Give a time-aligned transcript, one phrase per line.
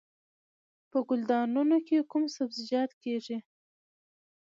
[0.89, 3.37] په ګلدانونو کې کوم سبزیجات کیږي؟